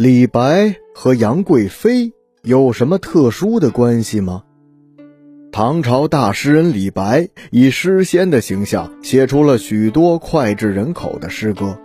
[0.00, 2.12] 李白和杨贵妃
[2.44, 4.44] 有什么特殊的关系吗？
[5.50, 11.76] 唐朝大诗人李白以诗仙的形象写出了许多脍炙人口的诗歌。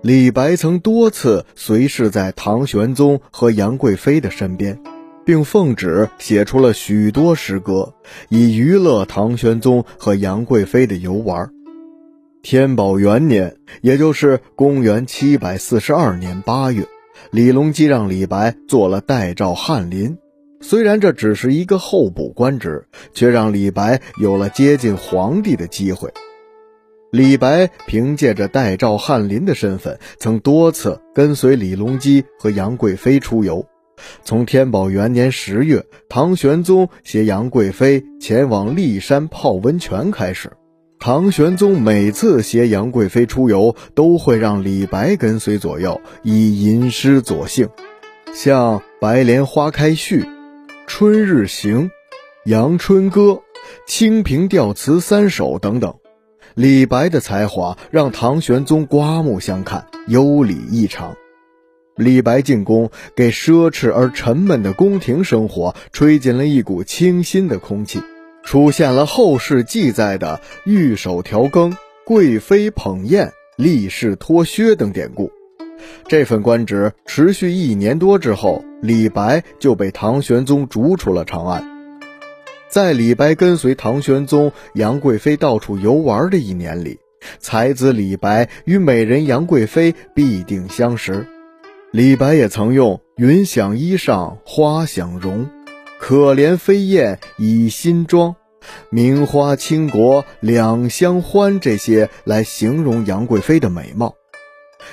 [0.00, 4.80] 李白曾多次随侍在唐玄宗和杨贵妃的身边，
[5.26, 7.92] 并奉旨写出了许多诗歌，
[8.30, 11.50] 以娱乐唐玄宗和杨贵妃的游玩。
[12.40, 16.86] 天宝元年，也就是公元七百四十二年八月，
[17.30, 20.16] 李隆基让李白做了代诏翰林。
[20.60, 26.10] 虽然这只是一个候补官职，却让李白有了接近皇帝的机会。
[27.12, 33.64] 李白凭借着代诏翰林的身份，曾多次跟随李隆基和杨贵妃出游。
[34.24, 40.50] 从天宝元年十月，唐玄宗携杨贵妃前往骊山泡温泉开始。
[40.98, 47.68] 唐玄宗每次携杨贵妃出游，都会让李白跟随左右，以吟诗作兴，
[48.32, 50.22] 像《白莲花开序》
[50.86, 51.82] 《春日行》
[52.46, 53.20] 《阳春歌》
[53.86, 55.94] 《清平调词三首》等等。
[56.54, 61.16] 李白的才华让唐玄宗刮目相看，优礼异常。
[61.96, 68.00] 李白进宫，给奢侈而沉闷的宫廷生活吹进了一股清新的空气。
[68.44, 75.32] 出现了后世记载的御手调羹、贵妃捧宴、立侍脱靴等典故。
[76.06, 81.64] 这份官职持续一年多之后，李白就被唐玄宗逐出了长安。
[82.68, 86.98] 在李白跟随唐玄宗、杨贵妃到处游玩的一年里，
[87.38, 91.26] 才子李白与美人杨贵妃必定相识。
[91.92, 95.48] 李白也曾用“云想衣裳花想容”。
[96.06, 98.36] 可怜飞燕倚新妆，
[98.90, 101.60] 名花倾国两相欢。
[101.60, 104.14] 这些来形容杨贵妃的美貌。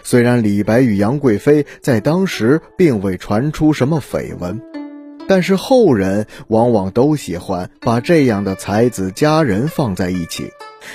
[0.04, 4.62] 虽然李白与杨贵妃在当时并未传出什么绯闻，
[5.28, 10.50] 但是后人往往都喜欢把这样的才子佳人放在一起。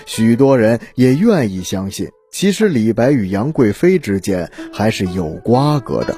[0.06, 6.16] 许多人也愿意相信，其实李白与杨贵妃之间还是有瓜葛的。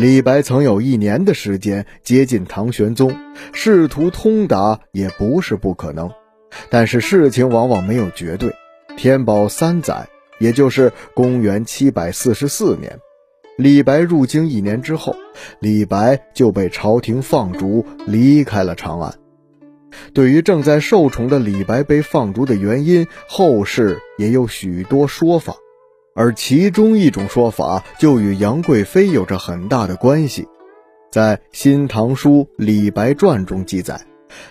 [0.00, 3.14] 李白曾有一年的时间接近唐玄宗，
[3.52, 6.10] 仕途通达也不是不可能。
[6.70, 8.50] 但是事情往往没有绝对。
[8.96, 10.08] 天宝三载，
[10.38, 12.98] 也就是公元七百四十四年，
[13.58, 15.14] 李白入京一年之后，
[15.58, 19.14] 李白就被朝廷放逐，离开了长安。
[20.14, 25.56] 对于正在受宠的李白被放逐的原因，后世也有许多说法。
[26.20, 30.46] 而其中一种说法就与杨贵妃有着很大的关系，
[31.10, 33.98] 在《新唐书·李白传》中记载，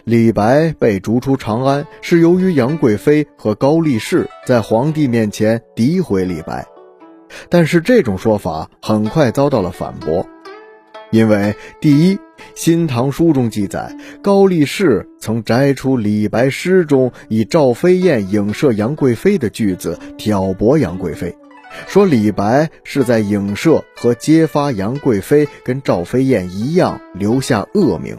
[0.04, 6.66] 李白被逐出长安是由于杨贵妃和高力士在皇帝面前诋毁李白。
[7.50, 10.26] 但是这种说法很快遭到了反驳，
[11.12, 12.16] 因为第一，
[12.56, 21.32] 《新唐书》中记载，高力士曾摘出李白诗中以赵飞燕影射杨贵妃的句子，挑拨杨贵妃。
[21.88, 28.18] 说李白是在影射和揭发杨贵妃跟赵飞燕一样留下恶名，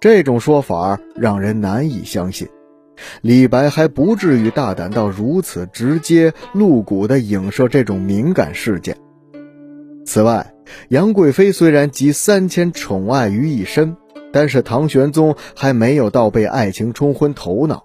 [0.00, 2.48] 这种说法让人难以相信。
[3.22, 8.96] 李白还不至于大胆到如此直接露骨地影射这种敏感事件。
[10.06, 10.54] 此外，
[10.88, 13.96] 杨贵妃虽然集三千宠爱于一身，
[14.32, 17.84] 但是唐玄宗还没有到被爱情冲昏头脑，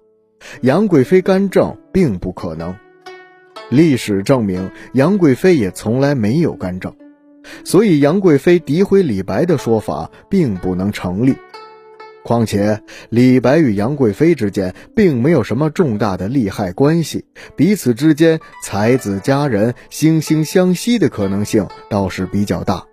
[0.62, 2.76] 杨贵妃干政并不可能。
[3.70, 6.94] 历史证明，杨贵妃也从来没有干政，
[7.64, 11.36] 所以杨贵妃诋毁李白的说法并不能成立。
[12.22, 17.26] 况且，李白与杨贵妃之间并没有什么重大的利害关系，
[17.56, 22.86] 彼此之间才子佳人、惺惺相惜的可能性倒是比较大。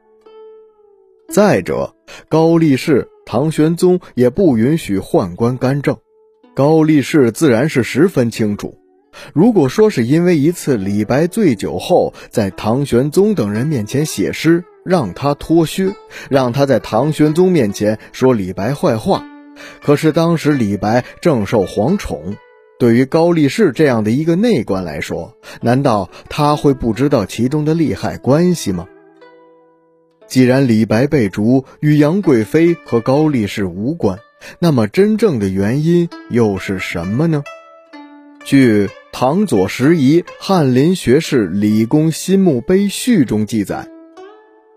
[1.29, 1.95] 再者，
[2.29, 5.99] 高力士、唐玄宗也不允许宦官干政，
[6.55, 8.79] 高力士自然是十分清楚。
[9.33, 15.95] 如果说是因为一次李白醉酒后在唐玄宗等人面前写诗，让他脱靴，
[16.31, 19.25] 让他在唐玄宗面前说李白坏话，
[19.83, 22.37] 可是当时李白正受皇宠，
[22.79, 28.87] 对于高力士这样的一个内官来说，难道他会不知道其中的利害关系吗？
[30.29, 34.19] 既然李白被逐与杨贵妃和高力士无关，
[34.59, 37.45] 那么真正的原因又是什么呢？
[38.47, 43.89] 据唐左拾遗翰林学士李公新墓碑序中记载，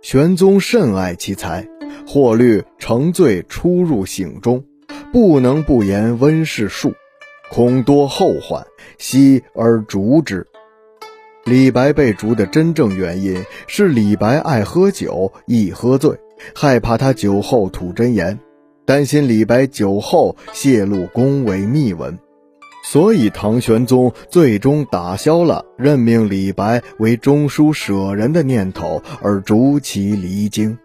[0.01, 1.67] 玄宗甚爱其才，
[2.07, 4.63] 或虑成罪出入省中，
[5.13, 6.93] 不能不言温室术，
[7.51, 8.65] 恐多后患，
[8.97, 10.47] 悉而逐之。
[11.45, 16.17] 李白被逐的真正原因是李白爱喝酒，易喝醉，
[16.55, 18.39] 害怕他酒后吐真言，
[18.87, 22.17] 担心李白酒后泄露宫闱秘闻，
[22.83, 30.77] 所以唐玄宗最终打消了任命李白为中书舍人的念头，而逐其离京。